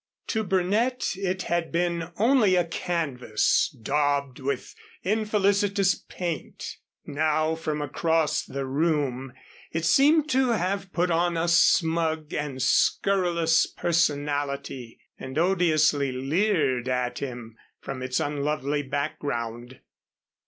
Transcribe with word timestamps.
To 0.29 0.41
Burnett 0.43 1.13
it 1.15 1.43
had 1.43 1.71
been 1.71 2.11
only 2.17 2.55
a 2.55 2.65
canvas 2.65 3.69
daubed 3.69 4.39
with 4.39 4.73
infelicitous 5.03 5.93
paint. 5.93 6.77
Now 7.05 7.53
from 7.53 7.83
across 7.83 8.43
the 8.43 8.65
room 8.65 9.31
it 9.71 9.85
seemed 9.85 10.27
to 10.31 10.53
have 10.53 10.91
put 10.91 11.11
on 11.11 11.37
a 11.37 11.47
smug 11.47 12.33
and 12.33 12.59
scurrilous 12.59 13.67
personality 13.67 14.99
and 15.19 15.37
odiously 15.37 16.11
leered 16.11 16.89
at 16.89 17.19
him 17.19 17.55
from 17.79 18.01
its 18.01 18.19
unlovely 18.19 18.81
background. 18.81 19.81